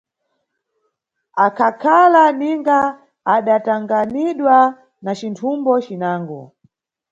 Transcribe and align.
Akhakhala 1.45 2.23
ninga 2.39 2.79
adatanganidwa 3.35 4.57
na 5.03 5.11
cinthumbo 5.19 5.71
cinango. 5.85 6.41